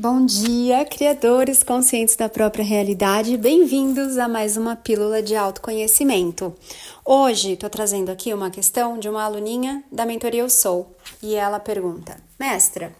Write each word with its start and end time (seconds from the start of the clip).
Bom 0.00 0.24
dia, 0.24 0.82
criadores 0.86 1.62
conscientes 1.62 2.16
da 2.16 2.26
própria 2.26 2.64
realidade. 2.64 3.36
Bem-vindos 3.36 4.16
a 4.16 4.26
mais 4.26 4.56
uma 4.56 4.74
pílula 4.74 5.22
de 5.22 5.36
autoconhecimento. 5.36 6.56
Hoje 7.04 7.52
estou 7.52 7.68
trazendo 7.68 8.08
aqui 8.08 8.32
uma 8.32 8.48
questão 8.48 8.98
de 8.98 9.10
uma 9.10 9.22
aluninha 9.22 9.84
da 9.92 10.06
mentoria 10.06 10.40
Eu 10.40 10.48
Sou 10.48 10.96
e 11.22 11.34
ela 11.34 11.60
pergunta: 11.60 12.16
Mestra, 12.38 12.96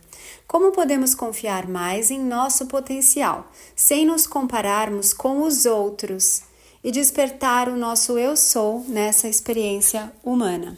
como 0.46 0.72
podemos 0.72 1.14
confiar 1.14 1.66
mais 1.66 2.10
em 2.10 2.22
nosso 2.22 2.66
potencial 2.66 3.50
sem 3.74 4.04
nos 4.04 4.26
compararmos 4.26 5.14
com 5.14 5.40
os 5.40 5.64
outros 5.64 6.42
e 6.84 6.92
despertar 6.92 7.70
o 7.70 7.78
nosso 7.78 8.18
Eu 8.18 8.36
Sou 8.36 8.84
nessa 8.86 9.26
experiência 9.26 10.12
humana? 10.22 10.76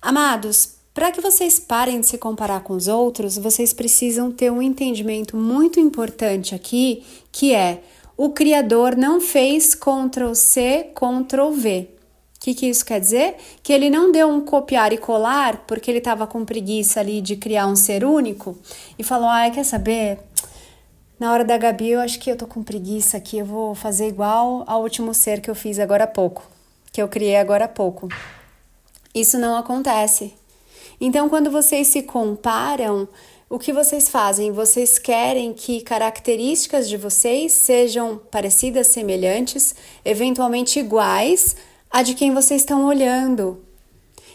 Amados, 0.00 0.81
para 0.94 1.10
que 1.10 1.20
vocês 1.20 1.58
parem 1.58 2.00
de 2.00 2.06
se 2.06 2.18
comparar 2.18 2.60
com 2.60 2.74
os 2.74 2.86
outros, 2.86 3.38
vocês 3.38 3.72
precisam 3.72 4.30
ter 4.30 4.52
um 4.52 4.60
entendimento 4.60 5.36
muito 5.36 5.80
importante 5.80 6.54
aqui, 6.54 7.04
que 7.30 7.54
é 7.54 7.82
o 8.16 8.30
criador 8.30 8.94
não 8.94 9.20
fez 9.20 9.74
Ctrl 9.74 10.34
C, 10.34 10.90
Ctrl 10.94 11.50
V. 11.50 11.88
O 12.36 12.40
que, 12.40 12.54
que 12.54 12.66
isso 12.66 12.84
quer 12.84 13.00
dizer? 13.00 13.36
Que 13.62 13.72
ele 13.72 13.88
não 13.88 14.12
deu 14.12 14.28
um 14.28 14.40
copiar 14.40 14.92
e 14.92 14.98
colar 14.98 15.64
porque 15.66 15.90
ele 15.90 15.98
estava 15.98 16.26
com 16.26 16.44
preguiça 16.44 17.00
ali 17.00 17.20
de 17.20 17.36
criar 17.36 17.66
um 17.66 17.76
ser 17.76 18.04
único 18.04 18.58
e 18.98 19.02
falou: 19.02 19.28
Ah, 19.28 19.48
quer 19.48 19.64
saber? 19.64 20.18
Na 21.18 21.32
hora 21.32 21.44
da 21.44 21.56
Gabi, 21.56 21.90
eu 21.90 22.00
acho 22.00 22.18
que 22.18 22.30
eu 22.30 22.36
tô 22.36 22.46
com 22.46 22.64
preguiça 22.64 23.16
aqui, 23.16 23.38
eu 23.38 23.46
vou 23.46 23.76
fazer 23.76 24.08
igual 24.08 24.64
ao 24.66 24.82
último 24.82 25.14
ser 25.14 25.40
que 25.40 25.48
eu 25.48 25.54
fiz 25.54 25.78
agora 25.78 26.04
há 26.04 26.08
pouco, 26.08 26.42
que 26.92 27.00
eu 27.00 27.06
criei 27.06 27.36
agora 27.36 27.66
há 27.66 27.68
pouco. 27.68 28.08
Isso 29.14 29.38
não 29.38 29.56
acontece. 29.56 30.34
Então, 31.04 31.28
quando 31.28 31.50
vocês 31.50 31.88
se 31.88 32.00
comparam, 32.00 33.08
o 33.50 33.58
que 33.58 33.72
vocês 33.72 34.08
fazem? 34.08 34.52
Vocês 34.52 35.00
querem 35.00 35.52
que 35.52 35.80
características 35.80 36.88
de 36.88 36.96
vocês 36.96 37.50
sejam 37.50 38.20
parecidas, 38.30 38.86
semelhantes, 38.86 39.74
eventualmente 40.04 40.78
iguais 40.78 41.56
a 41.90 42.04
de 42.04 42.14
quem 42.14 42.32
vocês 42.32 42.62
estão 42.62 42.86
olhando. 42.86 43.64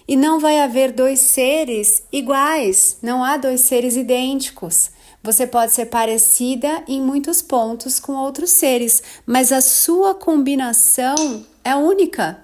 E 0.06 0.18
não 0.18 0.42
vai 0.42 0.60
haver 0.60 0.92
dois 0.92 1.22
seres 1.22 2.04
iguais, 2.12 2.98
não 3.02 3.24
há 3.24 3.38
dois 3.38 3.62
seres 3.62 3.96
idênticos. 3.96 4.92
Você 5.24 5.48
pode 5.48 5.72
ser 5.72 5.86
parecida 5.86 6.84
em 6.86 7.02
muitos 7.02 7.42
pontos 7.42 7.98
com 7.98 8.12
outros 8.12 8.50
seres, 8.50 9.02
mas 9.26 9.54
a 9.54 9.62
sua 9.62 10.14
combinação 10.14 11.46
é 11.64 11.74
única. 11.78 12.42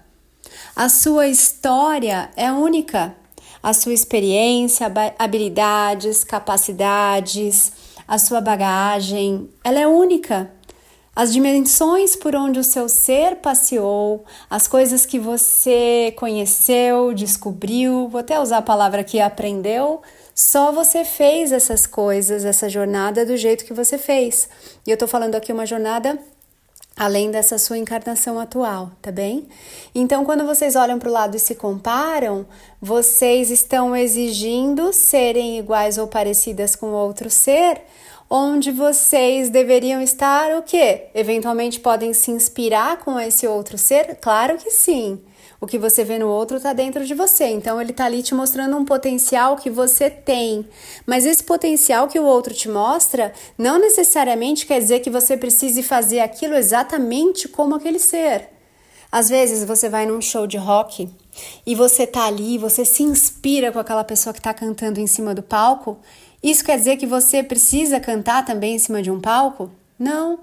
A 0.74 0.88
sua 0.88 1.28
história 1.28 2.32
é 2.38 2.50
única 2.50 3.22
a 3.64 3.74
sua 3.74 3.94
experiência, 3.94 4.92
habilidades, 5.18 6.26
capacidades, 6.26 7.72
a 8.06 8.18
sua 8.18 8.42
bagagem, 8.42 9.50
ela 9.64 9.80
é 9.80 9.88
única. 9.88 10.52
As 11.16 11.32
dimensões 11.32 12.16
por 12.16 12.36
onde 12.36 12.60
o 12.60 12.64
seu 12.64 12.90
ser 12.90 13.38
passeou, 13.38 14.26
as 14.50 14.68
coisas 14.68 15.06
que 15.06 15.20
você 15.20 16.12
conheceu, 16.18 17.14
descobriu, 17.14 18.10
vou 18.10 18.20
até 18.20 18.40
usar 18.40 18.58
a 18.58 18.64
palavra 18.64 19.04
que 19.04 19.22
aprendeu, 19.22 20.02
só 20.36 20.72
você 20.72 21.06
fez 21.06 21.52
essas 21.52 21.86
coisas, 21.86 22.44
essa 22.44 22.68
jornada 22.68 23.26
do 23.26 23.38
jeito 23.38 23.64
que 23.64 23.74
você 23.74 23.98
fez. 23.98 24.50
E 24.86 24.92
eu 24.92 24.98
tô 24.98 25.08
falando 25.08 25.36
aqui 25.36 25.54
uma 25.54 25.68
jornada 25.68 26.18
além 26.96 27.32
dessa 27.32 27.58
sua 27.58 27.78
encarnação 27.78 28.40
atual, 28.40 28.92
tá 29.02 29.12
bem? 29.12 29.48
Então, 29.94 30.24
quando 30.24 30.46
vocês 30.46 30.76
olham 30.76 31.00
para 31.00 31.10
o 31.10 31.12
lado 31.12 31.36
e 31.36 31.40
se 31.40 31.56
comparam, 31.56 32.46
vocês 32.82 33.50
estão 33.50 33.96
exigindo 33.96 34.94
serem 34.94 35.58
iguais 35.58 35.98
ou 35.98 36.08
parecidas 36.08 36.76
com 36.76 36.88
outro 36.88 37.30
ser, 37.30 37.82
onde 38.30 38.72
vocês 38.72 39.50
deveriam 39.50 40.02
estar 40.02 40.56
o 40.58 40.62
quê? 40.62 41.06
Eventualmente 41.14 41.80
podem 41.80 42.14
se 42.14 42.32
inspirar 42.32 42.98
com 42.98 43.20
esse 43.20 43.48
outro 43.48 43.78
ser? 43.78 44.16
Claro 44.22 44.58
que 44.58 44.70
sim. 44.70 45.20
O 45.64 45.66
que 45.66 45.80
você 45.80 46.04
vê 46.04 46.20
no 46.20 46.28
outro 46.28 46.58
está 46.58 46.74
dentro 46.74 47.06
de 47.06 47.14
você. 47.14 47.46
Então 47.46 47.80
ele 47.80 47.92
está 47.92 48.04
ali 48.04 48.22
te 48.22 48.36
mostrando 48.36 48.76
um 48.76 48.84
potencial 48.84 49.56
que 49.56 49.70
você 49.70 50.10
tem. 50.10 50.68
Mas 51.06 51.26
esse 51.26 51.42
potencial 51.42 52.06
que 52.06 52.20
o 52.20 52.26
outro 52.26 52.54
te 52.54 52.68
mostra 52.68 53.32
não 53.58 53.80
necessariamente 53.80 54.66
quer 54.66 54.82
dizer 54.82 55.00
que 55.00 55.10
você 55.10 55.38
precise 55.38 55.82
fazer 55.82 56.20
aquilo 56.20 56.54
exatamente 56.54 57.48
como 57.48 57.76
aquele 57.76 57.98
ser. 57.98 58.50
Às 59.10 59.30
vezes 59.30 59.64
você 59.64 59.88
vai 59.88 60.06
num 60.06 60.20
show 60.20 60.46
de 60.46 60.58
rock 60.58 61.10
e 61.66 61.76
você 61.76 62.06
tá 62.06 62.26
ali, 62.26 62.58
você 62.58 62.84
se 62.84 63.02
inspira 63.02 63.72
com 63.72 63.80
aquela 63.80 64.04
pessoa 64.04 64.34
que 64.34 64.42
está 64.42 64.54
cantando 64.54 65.00
em 65.00 65.08
cima 65.08 65.34
do 65.34 65.42
palco. 65.42 65.98
Isso 66.44 66.66
quer 66.66 66.78
dizer 66.78 66.98
que 66.98 67.08
você 67.08 67.42
precisa 67.42 68.02
cantar 68.02 68.44
também 68.44 68.76
em 68.76 68.80
cima 68.80 69.02
de 69.02 69.10
um 69.10 69.22
palco? 69.22 69.72
Não. 69.98 70.40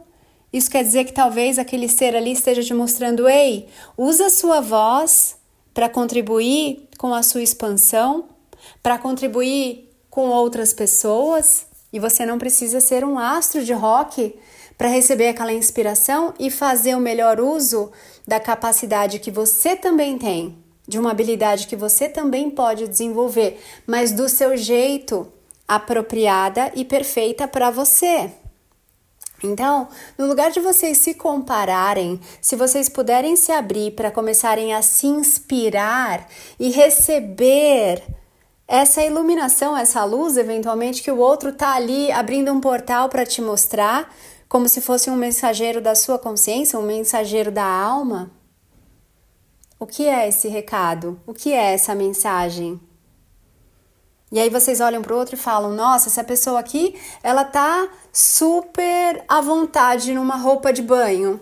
Isso 0.53 0.71
quer 0.71 0.83
dizer 0.83 1.05
que 1.05 1.13
talvez 1.13 1.59
aquele 1.59 1.89
ser 1.89 2.17
ali 2.17 2.33
esteja 2.33 2.63
te 2.63 2.75
mostrando: 2.75 3.29
ei, 3.29 3.69
usa 3.97 4.27
a 4.27 4.31
sua 4.31 4.61
voz 4.61 5.37
para 5.73 5.89
contribuir 5.89 6.89
com 6.99 7.15
a 7.15 7.23
sua 7.23 7.43
expansão, 7.43 8.25
para 8.83 8.99
contribuir 8.99 9.89
com 10.11 10.29
outras 10.29 10.73
pessoas, 10.73 11.67
e 11.93 12.01
você 12.01 12.27
não 12.27 12.39
precisa 12.39 12.81
ser 12.81 13.05
um 13.05 13.19
astro 13.19 13.65
de 13.65 13.73
rock 13.73 14.35
para 14.77 14.89
receber 14.89 15.29
aquela 15.29 15.53
inspiração 15.53 16.35
e 16.39 16.51
fazer 16.51 16.95
o 16.95 17.01
melhor 17.01 17.41
uso 17.41 17.93
da 18.27 18.41
capacidade 18.41 19.19
que 19.19 19.31
você 19.31 19.77
também 19.77 20.19
tem, 20.19 20.57
de 20.89 20.99
uma 20.99 21.11
habilidade 21.11 21.67
que 21.67 21.77
você 21.77 22.09
também 22.09 22.51
pode 22.51 22.89
desenvolver, 22.89 23.61
mas 23.87 24.13
do 24.13 24.29
seu 24.29 24.57
jeito 24.57 25.31
apropriada 25.69 26.73
e 26.75 26.85
perfeita 26.85 27.47
para 27.47 27.71
você. 27.71 28.33
Então, 29.43 29.89
no 30.19 30.27
lugar 30.27 30.51
de 30.51 30.61
vocês 30.61 30.99
se 30.99 31.15
compararem, 31.15 32.21
se 32.41 32.57
vocês 32.57 32.89
puderem 32.89 33.37
se 33.37 33.51
abrir 33.53 33.93
para 33.93 34.11
começarem 34.11 34.75
a 34.75 34.83
se 34.83 35.07
inspirar 35.07 36.29
e 36.59 36.71
receber 36.71 38.03
essa 38.69 39.03
iluminação, 39.03 39.77
essa 39.77 40.05
luz, 40.05 40.37
eventualmente, 40.37 41.03
que 41.03 41.11
o 41.11 41.19
outro 41.19 41.53
tá 41.53 41.75
ali 41.75 42.13
abrindo 42.13 42.53
um 42.53 42.61
portal 42.61 43.09
para 43.09 43.27
te 43.27 43.41
mostrar, 43.41 44.15
como 44.49 44.69
se 44.69 44.81
fosse 44.81 45.11
um 45.11 45.17
mensageiro 45.17 45.81
da 45.81 45.95
sua 45.95 46.19
consciência, 46.19 46.79
um 46.79 46.83
mensageiro 46.83 47.51
da 47.51 47.65
alma. 47.65 48.31
O 49.79 49.87
que 49.87 50.07
é 50.07 50.29
esse 50.29 50.47
recado? 50.49 51.19
O 51.27 51.33
que 51.33 51.53
é 51.53 51.73
essa 51.73 51.95
mensagem? 51.95 52.81
E 54.33 54.39
aí 54.39 54.49
vocês 54.49 54.81
olham 54.81 55.03
para 55.03 55.15
o 55.15 55.19
outro 55.19 55.35
e 55.35 55.39
falam: 55.39 55.73
"Nossa, 55.73 56.09
essa 56.09 56.23
pessoa 56.23 56.61
aqui, 56.61 56.95
ela 57.23 57.45
tá 57.45 57.89
super 58.13 59.25
à 59.29 59.41
vontade 59.41 60.13
numa 60.13 60.37
roupa 60.37 60.73
de 60.73 60.83
banho. 60.83 61.41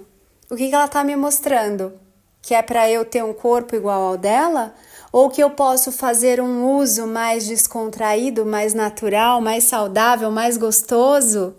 O 0.51 0.57
que 0.57 0.69
que 0.69 0.75
ela 0.75 0.89
tá 0.89 1.05
me 1.05 1.15
mostrando? 1.15 1.93
Que 2.41 2.55
é 2.55 2.63
para 2.63 2.91
eu 2.91 3.05
ter 3.05 3.23
um 3.23 3.35
corpo 3.35 3.77
igual 3.77 4.01
ao 4.03 4.17
dela? 4.17 4.75
Ou 5.13 5.29
que 5.29 5.43
eu 5.43 5.51
posso 5.51 5.93
fazer 5.93 6.41
um 6.41 6.77
uso 6.77 7.07
mais 7.07 7.47
descontraído, 7.47 8.47
mais 8.47 8.73
natural, 8.73 9.41
mais 9.41 9.65
saudável, 9.65 10.31
mais 10.31 10.57
gostoso, 10.57 11.55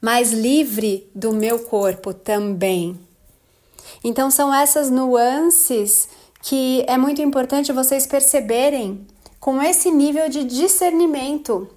mais 0.00 0.32
livre 0.32 1.08
do 1.14 1.32
meu 1.32 1.60
corpo 1.60 2.12
também?" 2.12 2.98
Então 4.02 4.30
são 4.30 4.52
essas 4.52 4.90
nuances 4.90 6.08
que 6.42 6.84
é 6.88 6.96
muito 6.96 7.20
importante 7.22 7.70
vocês 7.70 8.06
perceberem 8.06 9.06
com 9.40 9.60
esse 9.62 9.90
nível 9.90 10.28
de 10.28 10.44
discernimento. 10.44 11.68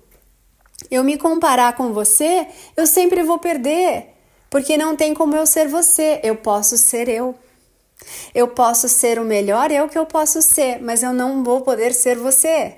Eu 0.91 1.03
me 1.03 1.17
comparar 1.17 1.75
com 1.77 1.93
você, 1.93 2.45
eu 2.75 2.85
sempre 2.85 3.23
vou 3.23 3.39
perder, 3.39 4.09
porque 4.49 4.77
não 4.77 4.95
tem 4.97 5.13
como 5.13 5.35
eu 5.35 5.45
ser 5.45 5.69
você, 5.69 6.19
eu 6.21 6.35
posso 6.35 6.77
ser 6.77 7.07
eu. 7.07 7.33
Eu 8.35 8.49
posso 8.49 8.89
ser 8.89 9.17
o 9.17 9.23
melhor 9.23 9.71
eu 9.71 9.87
que 9.87 9.97
eu 9.97 10.05
posso 10.05 10.41
ser, 10.41 10.81
mas 10.81 11.01
eu 11.01 11.13
não 11.13 11.41
vou 11.41 11.61
poder 11.61 11.93
ser 11.93 12.17
você. 12.17 12.77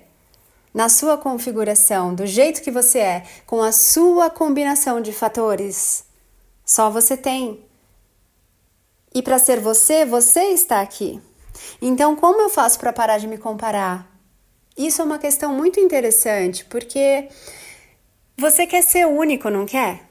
Na 0.72 0.88
sua 0.88 1.17
configuração, 1.17 2.13
do 2.13 2.28
jeito 2.28 2.62
que 2.62 2.69
você 2.69 3.00
é, 3.00 3.23
com 3.47 3.63
a 3.63 3.72
sua 3.72 4.29
combinação 4.29 5.02
de 5.02 5.12
fatores. 5.12 6.03
Só 6.64 6.91
você 6.91 7.17
tem. 7.17 7.66
E 9.14 9.22
para 9.22 9.40
ser 9.40 9.59
você, 9.59 10.05
você 10.05 10.41
está 10.49 10.81
aqui. 10.81 11.20
Então, 11.81 12.16
como 12.16 12.41
eu 12.41 12.49
faço 12.49 12.78
para 12.78 12.93
parar 12.93 13.17
de 13.17 13.28
me 13.28 13.38
comparar? 13.38 14.15
Isso 14.78 15.02
é 15.02 15.06
uma 15.06 15.18
questão 15.18 15.54
muito 15.54 15.80
interessante, 15.80 16.66
porque 16.66 17.30
você 18.38 18.68
quer 18.68 18.84
ser 18.84 19.08
único, 19.08 19.50
não 19.50 19.66
quer? 19.66 20.02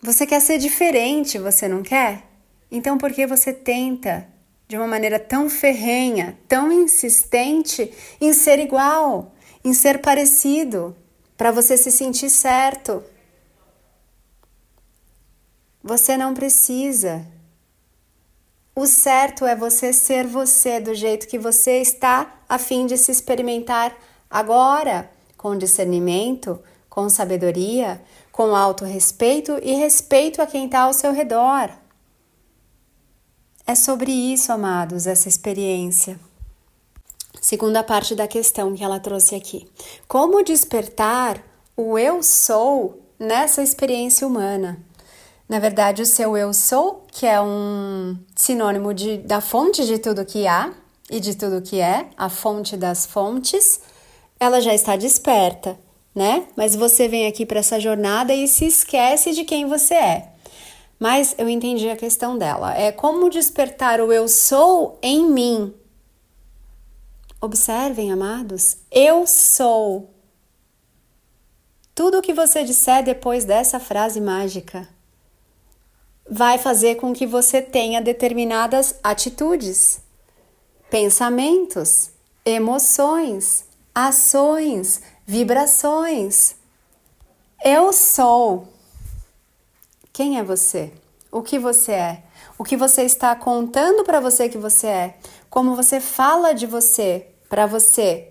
Você 0.00 0.26
quer 0.26 0.40
ser 0.40 0.58
diferente, 0.58 1.38
você 1.38 1.66
não 1.66 1.82
quer? 1.82 2.24
Então, 2.70 2.96
por 2.96 3.12
que 3.12 3.26
você 3.26 3.52
tenta 3.52 4.28
de 4.68 4.76
uma 4.76 4.86
maneira 4.86 5.18
tão 5.18 5.50
ferrenha, 5.50 6.38
tão 6.48 6.70
insistente 6.70 7.92
em 8.20 8.32
ser 8.32 8.58
igual, 8.60 9.34
em 9.64 9.74
ser 9.74 10.00
parecido, 10.00 10.96
para 11.36 11.50
você 11.50 11.76
se 11.76 11.90
sentir 11.90 12.30
certo? 12.30 13.02
Você 15.82 16.16
não 16.16 16.32
precisa. 16.32 17.26
O 18.74 18.86
certo 18.86 19.44
é 19.44 19.56
você 19.56 19.92
ser 19.92 20.26
você 20.26 20.78
do 20.78 20.94
jeito 20.94 21.26
que 21.26 21.38
você 21.38 21.80
está 21.80 22.40
a 22.48 22.58
fim 22.58 22.86
de 22.86 22.96
se 22.96 23.10
experimentar 23.10 23.94
Agora, 24.32 25.10
com 25.36 25.58
discernimento, 25.58 26.58
com 26.88 27.06
sabedoria, 27.10 28.02
com 28.32 28.56
autorrespeito 28.56 29.58
e 29.62 29.74
respeito 29.74 30.40
a 30.40 30.46
quem 30.46 30.64
está 30.64 30.80
ao 30.80 30.94
seu 30.94 31.12
redor. 31.12 31.68
É 33.66 33.74
sobre 33.74 34.10
isso, 34.10 34.50
amados, 34.50 35.06
essa 35.06 35.28
experiência. 35.28 36.18
Segunda 37.42 37.84
parte 37.84 38.14
da 38.14 38.26
questão 38.26 38.74
que 38.74 38.82
ela 38.82 38.98
trouxe 38.98 39.34
aqui. 39.34 39.70
Como 40.08 40.42
despertar 40.42 41.42
o 41.76 41.98
eu 41.98 42.22
sou 42.22 43.02
nessa 43.18 43.62
experiência 43.62 44.26
humana? 44.26 44.80
Na 45.46 45.58
verdade, 45.58 46.00
o 46.00 46.06
seu 46.06 46.36
eu 46.38 46.54
sou, 46.54 47.04
que 47.12 47.26
é 47.26 47.38
um 47.38 48.16
sinônimo 48.34 48.94
de, 48.94 49.18
da 49.18 49.42
fonte 49.42 49.84
de 49.84 49.98
tudo 49.98 50.24
que 50.24 50.46
há 50.46 50.72
e 51.10 51.20
de 51.20 51.36
tudo 51.36 51.60
que 51.60 51.78
é, 51.78 52.08
a 52.16 52.30
fonte 52.30 52.76
das 52.76 53.04
fontes, 53.04 53.80
ela 54.42 54.60
já 54.60 54.74
está 54.74 54.96
desperta 54.96 55.78
né? 56.14 56.46
Mas 56.56 56.76
você 56.76 57.08
vem 57.08 57.26
aqui 57.26 57.46
para 57.46 57.60
essa 57.60 57.80
jornada 57.80 58.34
e 58.34 58.46
se 58.46 58.66
esquece 58.66 59.32
de 59.32 59.44
quem 59.44 59.66
você 59.66 59.94
é. 59.94 60.32
Mas 60.98 61.34
eu 61.38 61.48
entendi 61.48 61.88
a 61.88 61.96
questão 61.96 62.38
dela. 62.38 62.76
É 62.76 62.92
como 62.92 63.30
despertar 63.30 64.00
o 64.00 64.12
eu 64.12 64.28
sou 64.28 64.98
em 65.02 65.28
mim. 65.28 65.74
Observem, 67.40 68.12
amados, 68.12 68.76
eu 68.90 69.26
sou. 69.26 70.10
Tudo 71.94 72.18
o 72.18 72.22
que 72.22 72.32
você 72.32 72.62
disser 72.62 73.02
depois 73.02 73.44
dessa 73.44 73.80
frase 73.80 74.20
mágica 74.20 74.88
vai 76.30 76.56
fazer 76.56 76.94
com 76.96 77.12
que 77.12 77.26
você 77.26 77.60
tenha 77.60 78.00
determinadas 78.00 78.94
atitudes, 79.02 80.00
pensamentos, 80.88 82.10
emoções, 82.44 83.66
ações, 83.94 85.02
vibrações. 85.26 86.56
Eu 87.64 87.92
sou. 87.92 88.68
Quem 90.12 90.38
é 90.38 90.42
você? 90.42 90.92
O 91.30 91.42
que 91.42 91.58
você 91.58 91.92
é? 91.92 92.22
O 92.58 92.64
que 92.64 92.76
você 92.76 93.02
está 93.02 93.34
contando 93.34 94.04
para 94.04 94.20
você 94.20 94.48
que 94.48 94.58
você 94.58 94.86
é? 94.86 95.18
Como 95.48 95.74
você 95.74 96.00
fala 96.00 96.52
de 96.52 96.66
você 96.66 97.26
para 97.48 97.66
você, 97.66 98.28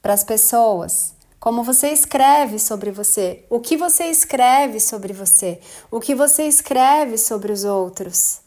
para 0.00 0.12
as 0.12 0.24
pessoas? 0.24 1.14
Como 1.38 1.62
você 1.62 1.90
escreve 1.90 2.58
sobre 2.58 2.90
você? 2.90 3.44
O 3.48 3.60
que 3.60 3.76
você 3.76 4.04
escreve 4.04 4.80
sobre 4.80 5.12
você? 5.12 5.60
O 5.90 6.00
que 6.00 6.14
você 6.14 6.44
escreve 6.44 7.18
sobre 7.18 7.52
os 7.52 7.64
outros? 7.64 8.40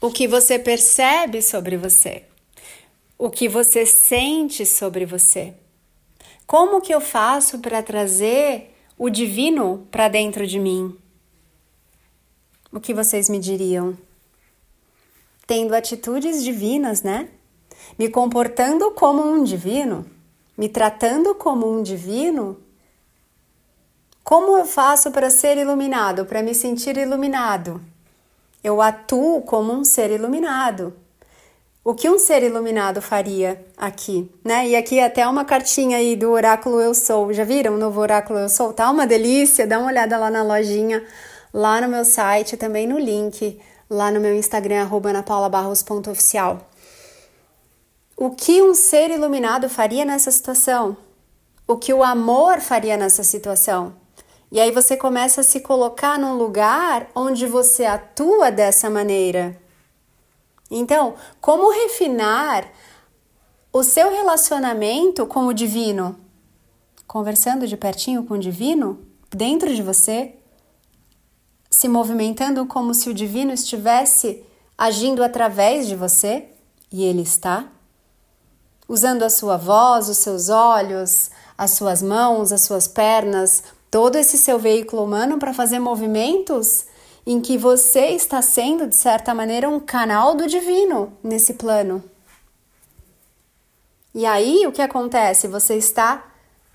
O 0.00 0.10
que 0.10 0.26
você 0.26 0.58
percebe 0.58 1.42
sobre 1.42 1.76
você? 1.76 2.29
O 3.22 3.28
que 3.28 3.50
você 3.50 3.84
sente 3.84 4.64
sobre 4.64 5.04
você? 5.04 5.52
Como 6.46 6.80
que 6.80 6.90
eu 6.90 7.02
faço 7.02 7.58
para 7.58 7.82
trazer 7.82 8.74
o 8.96 9.10
divino 9.10 9.86
para 9.90 10.08
dentro 10.08 10.46
de 10.46 10.58
mim? 10.58 10.96
O 12.72 12.80
que 12.80 12.94
vocês 12.94 13.28
me 13.28 13.38
diriam? 13.38 13.94
Tendo 15.46 15.74
atitudes 15.74 16.42
divinas, 16.42 17.02
né? 17.02 17.28
Me 17.98 18.08
comportando 18.08 18.90
como 18.92 19.22
um 19.22 19.44
divino, 19.44 20.06
me 20.56 20.70
tratando 20.70 21.34
como 21.34 21.70
um 21.70 21.82
divino. 21.82 22.56
Como 24.24 24.56
eu 24.56 24.64
faço 24.64 25.10
para 25.10 25.28
ser 25.28 25.58
iluminado, 25.58 26.24
para 26.24 26.42
me 26.42 26.54
sentir 26.54 26.96
iluminado? 26.96 27.84
Eu 28.64 28.80
atuo 28.80 29.42
como 29.42 29.74
um 29.74 29.84
ser 29.84 30.10
iluminado 30.10 30.96
o 31.82 31.94
que 31.94 32.10
um 32.10 32.18
ser 32.18 32.42
iluminado 32.42 33.00
faria 33.00 33.64
aqui, 33.76 34.30
né? 34.44 34.68
E 34.68 34.76
aqui 34.76 35.00
até 35.00 35.26
uma 35.26 35.46
cartinha 35.46 35.96
aí 35.96 36.14
do 36.14 36.30
oráculo 36.30 36.78
Eu 36.78 36.94
Sou. 36.94 37.32
Já 37.32 37.42
viram 37.42 37.74
o 37.74 37.78
novo 37.78 38.00
oráculo 38.00 38.38
Eu 38.38 38.50
Sou? 38.50 38.72
Tá 38.72 38.90
uma 38.90 39.06
delícia. 39.06 39.66
Dá 39.66 39.78
uma 39.78 39.88
olhada 39.88 40.18
lá 40.18 40.30
na 40.30 40.42
lojinha, 40.42 41.02
lá 41.52 41.80
no 41.80 41.88
meu 41.88 42.04
site, 42.04 42.56
também 42.56 42.86
no 42.86 42.98
link, 42.98 43.58
lá 43.88 44.10
no 44.10 44.20
meu 44.20 44.34
Instagram 44.34 44.88
@anapaulabarros.oficial. 44.90 46.68
O 48.14 48.30
que 48.30 48.60
um 48.60 48.74
ser 48.74 49.10
iluminado 49.10 49.66
faria 49.70 50.04
nessa 50.04 50.30
situação? 50.30 50.94
O 51.66 51.78
que 51.78 51.94
o 51.94 52.04
amor 52.04 52.60
faria 52.60 52.98
nessa 52.98 53.24
situação? 53.24 53.94
E 54.52 54.60
aí 54.60 54.70
você 54.70 54.98
começa 54.98 55.40
a 55.40 55.44
se 55.44 55.60
colocar 55.60 56.18
num 56.18 56.36
lugar 56.36 57.08
onde 57.14 57.46
você 57.46 57.86
atua 57.86 58.50
dessa 58.50 58.90
maneira 58.90 59.56
então, 60.70 61.14
como 61.40 61.70
refinar 61.70 62.70
o 63.72 63.82
seu 63.82 64.10
relacionamento 64.10 65.26
com 65.26 65.46
o 65.46 65.52
divino? 65.52 66.18
Conversando 67.06 67.66
de 67.66 67.76
pertinho 67.76 68.22
com 68.24 68.34
o 68.34 68.38
divino, 68.38 69.00
dentro 69.30 69.74
de 69.74 69.82
você, 69.82 70.34
se 71.68 71.88
movimentando 71.88 72.64
como 72.66 72.94
se 72.94 73.08
o 73.08 73.14
divino 73.14 73.52
estivesse 73.52 74.44
agindo 74.78 75.22
através 75.22 75.86
de 75.88 75.96
você, 75.96 76.48
e 76.90 77.04
ele 77.04 77.22
está. 77.22 77.68
Usando 78.88 79.22
a 79.22 79.30
sua 79.30 79.56
voz, 79.56 80.08
os 80.08 80.18
seus 80.18 80.48
olhos, 80.48 81.30
as 81.56 81.72
suas 81.72 82.02
mãos, 82.02 82.52
as 82.52 82.62
suas 82.62 82.88
pernas, 82.88 83.62
todo 83.90 84.16
esse 84.16 84.38
seu 84.38 84.58
veículo 84.58 85.04
humano 85.04 85.38
para 85.38 85.52
fazer 85.52 85.78
movimentos 85.78 86.86
em 87.30 87.40
que 87.40 87.56
você 87.56 88.06
está 88.06 88.42
sendo, 88.42 88.88
de 88.88 88.96
certa 88.96 89.32
maneira, 89.32 89.68
um 89.68 89.78
canal 89.78 90.34
do 90.34 90.48
divino 90.48 91.16
nesse 91.22 91.54
plano. 91.54 92.02
E 94.12 94.26
aí 94.26 94.66
o 94.66 94.72
que 94.72 94.82
acontece? 94.82 95.46
Você 95.46 95.76
está 95.76 96.26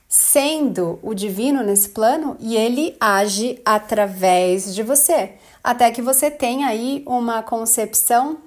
sendo 0.08 0.98
o 1.04 1.14
divino 1.14 1.62
nesse 1.62 1.90
plano 1.90 2.38
e 2.40 2.56
ele 2.56 2.96
age 3.02 3.62
através 3.66 4.74
de 4.74 4.82
você, 4.82 5.34
até 5.62 5.92
que 5.92 6.02
você 6.02 6.32
tenha 6.32 6.68
aí 6.68 7.04
uma 7.06 7.44
concepção, 7.44 8.38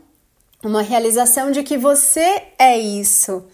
uma 0.64 0.80
realização 0.80 1.50
de 1.50 1.62
que 1.62 1.76
você 1.76 2.42
é 2.58 2.78
isso. 2.78 3.44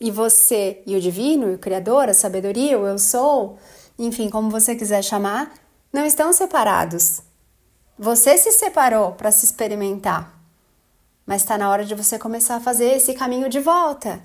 E 0.00 0.10
você 0.10 0.82
e 0.86 0.96
o 0.96 1.00
divino, 1.00 1.50
e 1.50 1.56
o 1.56 1.58
criador, 1.58 2.08
a 2.08 2.14
sabedoria, 2.14 2.78
o 2.78 2.86
eu 2.86 2.98
sou, 2.98 3.58
enfim, 3.98 4.30
como 4.30 4.48
você 4.48 4.74
quiser 4.74 5.04
chamar, 5.04 5.52
não 5.92 6.06
estão 6.06 6.32
separados. 6.32 7.30
Você 7.98 8.38
se 8.38 8.50
separou 8.52 9.12
para 9.12 9.30
se 9.30 9.44
experimentar, 9.44 10.40
mas 11.26 11.42
está 11.42 11.58
na 11.58 11.70
hora 11.70 11.84
de 11.84 11.94
você 11.94 12.18
começar 12.18 12.56
a 12.56 12.60
fazer 12.60 12.86
esse 12.86 13.12
caminho 13.12 13.50
de 13.50 13.60
volta, 13.60 14.24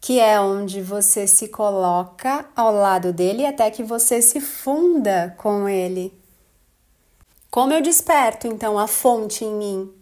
que 0.00 0.18
é 0.18 0.40
onde 0.40 0.82
você 0.82 1.26
se 1.26 1.48
coloca 1.48 2.44
ao 2.54 2.72
lado 2.72 3.12
dele 3.12 3.46
até 3.46 3.70
que 3.70 3.84
você 3.84 4.20
se 4.20 4.40
funda 4.40 5.34
com 5.38 5.68
ele. 5.68 6.12
Como 7.48 7.72
eu 7.72 7.80
desperto 7.80 8.48
então 8.48 8.76
a 8.76 8.88
fonte 8.88 9.44
em 9.44 9.54
mim, 9.54 9.94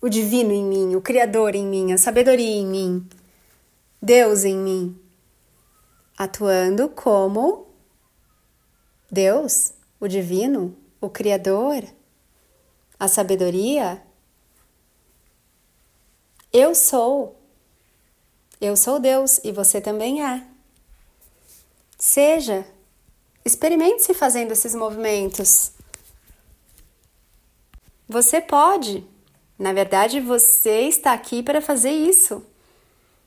o 0.00 0.08
divino 0.08 0.50
em 0.50 0.64
mim, 0.64 0.96
o 0.96 1.02
Criador 1.02 1.54
em 1.54 1.66
mim, 1.66 1.92
a 1.92 1.98
sabedoria 1.98 2.56
em 2.56 2.66
mim, 2.66 3.08
Deus 4.00 4.44
em 4.44 4.56
mim, 4.56 4.98
atuando 6.16 6.88
como 6.88 7.66
Deus, 9.10 9.74
o 10.00 10.08
divino, 10.08 10.74
o 11.00 11.10
Criador 11.10 11.84
a 13.04 13.08
sabedoria, 13.08 14.02
eu 16.52 16.74
sou. 16.74 17.38
Eu 18.60 18.76
sou 18.76 18.98
Deus 18.98 19.40
e 19.44 19.52
você 19.52 19.80
também 19.80 20.24
é. 20.24 20.42
Seja, 21.98 22.66
experimente-se 23.44 24.14
fazendo 24.14 24.52
esses 24.52 24.74
movimentos. 24.74 25.72
Você 28.08 28.40
pode. 28.40 29.06
Na 29.58 29.72
verdade, 29.72 30.18
você 30.20 30.82
está 30.82 31.12
aqui 31.12 31.42
para 31.42 31.60
fazer 31.60 31.90
isso. 31.90 32.42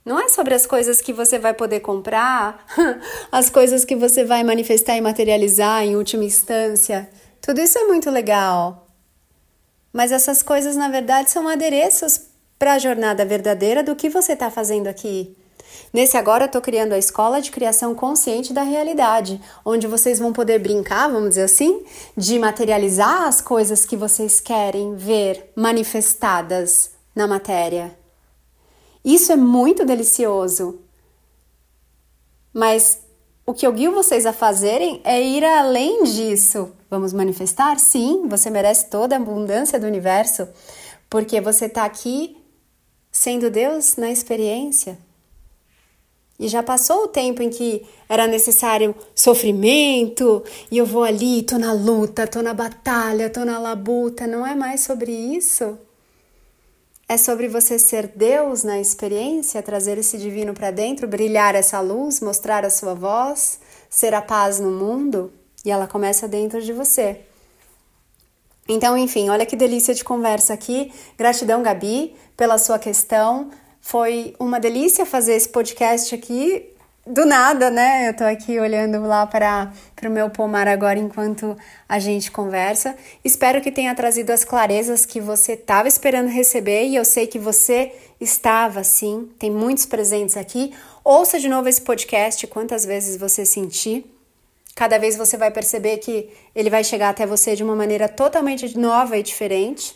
Não 0.03 0.19
é 0.19 0.27
sobre 0.29 0.55
as 0.55 0.65
coisas 0.65 1.01
que 1.01 1.13
você 1.13 1.37
vai 1.37 1.53
poder 1.53 1.81
comprar, 1.81 2.65
as 3.31 3.49
coisas 3.49 3.83
que 3.85 3.95
você 3.95 4.23
vai 4.23 4.43
manifestar 4.43 4.95
e 4.95 5.01
materializar 5.01 5.83
em 5.83 5.95
última 5.95 6.23
instância. 6.23 7.09
Tudo 7.41 7.61
isso 7.61 7.77
é 7.77 7.83
muito 7.83 8.09
legal. 8.09 8.86
Mas 9.97 10.11
essas 10.11 10.43
coisas, 10.43 10.75
na 10.75 10.89
verdade, 10.89 11.31
são 11.31 11.47
adereços 11.47 12.21
para 12.59 12.73
a 12.73 12.77
jornada 12.77 13.25
verdadeira 13.25 13.81
do 13.81 13.95
que 13.95 14.11
você 14.11 14.33
está 14.33 14.51
fazendo 14.51 14.85
aqui. 14.85 15.35
Nesse 15.91 16.15
agora, 16.15 16.43
eu 16.43 16.45
estou 16.45 16.61
criando 16.61 16.93
a 16.93 16.99
escola 16.99 17.41
de 17.41 17.49
criação 17.49 17.95
consciente 17.95 18.53
da 18.53 18.61
realidade, 18.61 19.41
onde 19.65 19.87
vocês 19.87 20.19
vão 20.19 20.31
poder 20.31 20.59
brincar, 20.59 21.07
vamos 21.07 21.29
dizer 21.29 21.45
assim, 21.45 21.83
de 22.15 22.37
materializar 22.37 23.23
as 23.23 23.41
coisas 23.41 23.87
que 23.87 23.97
vocês 23.97 24.39
querem 24.39 24.95
ver 24.95 25.51
manifestadas 25.55 26.91
na 27.15 27.25
matéria. 27.25 27.97
Isso 29.03 29.31
é 29.31 29.35
muito 29.35 29.83
delicioso. 29.83 30.79
Mas 32.53 33.01
o 33.47 33.51
que 33.51 33.65
eu 33.65 33.73
guio 33.73 33.93
vocês 33.93 34.27
a 34.27 34.31
fazerem 34.31 35.01
é 35.03 35.19
ir 35.19 35.43
além 35.43 36.03
disso. 36.03 36.76
Vamos 36.89 37.11
manifestar? 37.11 37.79
Sim, 37.79 38.27
você 38.27 38.49
merece 38.49 38.89
toda 38.89 39.15
a 39.15 39.19
abundância 39.19 39.79
do 39.79 39.85
universo, 39.85 40.47
porque 41.09 41.41
você 41.41 41.65
está 41.65 41.83
aqui 41.83 42.37
sendo 43.11 43.49
Deus 43.49 43.97
na 43.97 44.09
experiência. 44.09 44.97
E 46.39 46.47
já 46.47 46.61
passou 46.61 47.05
o 47.05 47.07
tempo 47.07 47.41
em 47.41 47.49
que 47.49 47.83
era 48.07 48.27
necessário 48.27 48.95
sofrimento, 49.15 50.43
e 50.69 50.77
eu 50.77 50.85
vou 50.85 51.03
ali, 51.03 51.41
tô 51.41 51.57
na 51.57 51.73
luta, 51.73 52.27
tô 52.27 52.41
na 52.41 52.53
batalha, 52.53 53.29
tô 53.29 53.43
na 53.43 53.57
labuta. 53.57 54.27
Não 54.27 54.45
é 54.45 54.53
mais 54.53 54.81
sobre 54.81 55.11
isso. 55.11 55.77
É 57.09 57.17
sobre 57.17 57.47
você 57.47 57.79
ser 57.79 58.07
Deus 58.07 58.63
na 58.63 58.79
experiência, 58.79 59.63
trazer 59.63 59.97
esse 59.97 60.17
divino 60.17 60.53
para 60.53 60.71
dentro, 60.71 61.07
brilhar 61.07 61.55
essa 61.55 61.79
luz, 61.79 62.19
mostrar 62.19 62.65
a 62.65 62.69
sua 62.69 62.93
voz, 62.93 63.59
ser 63.89 64.13
a 64.13 64.21
paz 64.21 64.59
no 64.59 64.69
mundo, 64.69 65.31
e 65.65 65.71
ela 65.71 65.87
começa 65.87 66.27
dentro 66.27 66.61
de 66.61 66.73
você. 66.73 67.21
Então, 68.67 68.97
enfim, 68.97 69.29
olha 69.29 69.45
que 69.45 69.55
delícia 69.55 69.93
de 69.93 70.03
conversa 70.03 70.53
aqui. 70.53 70.91
Gratidão, 71.17 71.63
Gabi, 71.63 72.15
pela 72.35 72.57
sua 72.57 72.77
questão. 72.77 73.49
Foi 73.79 74.35
uma 74.39 74.59
delícia 74.59 75.05
fazer 75.05 75.35
esse 75.35 75.47
podcast 75.47 76.13
aqui 76.13 76.73
do 77.05 77.25
nada, 77.25 77.69
né? 77.69 78.09
Eu 78.09 78.13
tô 78.13 78.25
aqui 78.25 78.59
olhando 78.59 79.01
lá 79.03 79.25
para 79.25 79.71
o 80.03 80.09
meu 80.09 80.29
pomar 80.29 80.67
agora 80.67 80.99
enquanto 80.99 81.55
a 81.87 81.97
gente 81.97 82.29
conversa. 82.29 82.95
Espero 83.23 83.61
que 83.61 83.71
tenha 83.71 83.95
trazido 83.95 84.31
as 84.31 84.43
clarezas 84.43 85.05
que 85.05 85.21
você 85.21 85.53
estava 85.53 85.87
esperando 85.87 86.27
receber 86.27 86.85
e 86.87 86.95
eu 86.97 87.05
sei 87.05 87.25
que 87.25 87.39
você 87.39 87.93
estava 88.19 88.83
sim. 88.83 89.29
Tem 89.39 89.49
muitos 89.49 89.85
presentes 89.85 90.35
aqui. 90.35 90.73
Ouça 91.03 91.39
de 91.39 91.47
novo 91.47 91.69
esse 91.69 91.81
podcast 91.81 92.45
quantas 92.47 92.83
vezes 92.83 93.15
você 93.15 93.45
sentir. 93.45 94.16
Cada 94.77 94.99
vez 94.99 95.17
você 95.17 95.37
vai 95.37 95.49
perceber 95.49 95.97
que 95.97 96.29
ele 96.55 96.69
vai 96.69 96.83
chegar 96.83 97.09
até 97.09 97.25
você 97.25 97.55
de 97.55 97.63
uma 97.63 97.75
maneira 97.75 98.07
totalmente 98.07 98.77
nova 98.77 99.17
e 99.17 99.23
diferente. 99.23 99.95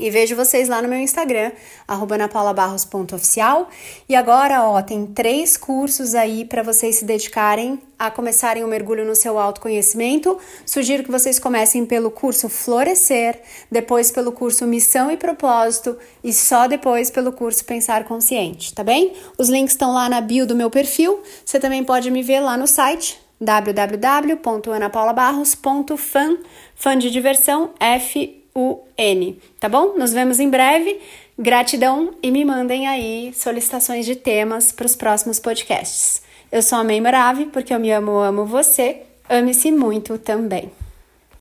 E 0.00 0.08
vejo 0.08 0.34
vocês 0.34 0.66
lá 0.66 0.80
no 0.80 0.88
meu 0.88 0.98
Instagram, 0.98 1.52
anapaulabarros.oficial. 1.86 3.68
E 4.08 4.16
agora, 4.16 4.62
ó, 4.64 4.80
tem 4.80 5.04
três 5.04 5.58
cursos 5.58 6.14
aí 6.14 6.46
para 6.46 6.62
vocês 6.62 6.96
se 6.96 7.04
dedicarem 7.04 7.82
a 7.98 8.10
começarem 8.10 8.64
o 8.64 8.66
mergulho 8.66 9.04
no 9.04 9.14
seu 9.14 9.38
autoconhecimento. 9.38 10.38
Sugiro 10.64 11.04
que 11.04 11.10
vocês 11.10 11.38
comecem 11.38 11.84
pelo 11.84 12.10
curso 12.10 12.48
Florescer, 12.48 13.38
depois 13.70 14.10
pelo 14.10 14.32
curso 14.32 14.66
Missão 14.66 15.10
e 15.10 15.18
Propósito 15.18 15.98
e 16.24 16.32
só 16.32 16.66
depois 16.66 17.10
pelo 17.10 17.30
curso 17.30 17.62
Pensar 17.62 18.04
Consciente, 18.04 18.74
tá 18.74 18.82
bem? 18.82 19.12
Os 19.36 19.50
links 19.50 19.74
estão 19.74 19.92
lá 19.92 20.08
na 20.08 20.22
bio 20.22 20.46
do 20.46 20.56
meu 20.56 20.70
perfil. 20.70 21.22
Você 21.44 21.60
também 21.60 21.84
pode 21.84 22.10
me 22.10 22.22
ver 22.22 22.40
lá 22.40 22.56
no 22.56 22.66
site 22.66 23.27
www.anapaulabarros.fan, 23.40 26.38
fã 26.74 26.98
de 26.98 27.10
diversão 27.10 27.70
F 27.78 28.42
UN, 28.54 29.36
tá 29.60 29.68
bom? 29.68 29.94
Nos 29.96 30.12
vemos 30.12 30.40
em 30.40 30.50
breve. 30.50 31.00
Gratidão 31.38 32.14
e 32.20 32.32
me 32.32 32.44
mandem 32.44 32.88
aí 32.88 33.32
solicitações 33.32 34.04
de 34.04 34.16
temas 34.16 34.72
para 34.72 34.86
os 34.86 34.96
próximos 34.96 35.38
podcasts. 35.38 36.20
Eu 36.50 36.62
sou 36.62 36.78
a 36.78 36.84
May 36.84 37.00
Morave, 37.00 37.46
porque 37.46 37.72
eu 37.72 37.78
me 37.78 37.92
amo, 37.92 38.18
amo 38.18 38.44
você. 38.44 39.02
Ame-se 39.28 39.70
muito 39.70 40.18
também. 40.18 40.72